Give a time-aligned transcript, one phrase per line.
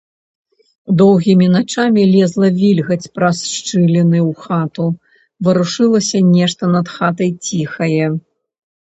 [0.99, 4.85] Доўгімі начамі лезла вільгаць праз шчыліны ў хату,
[5.49, 8.05] варушылася нешта над хатай ціхае.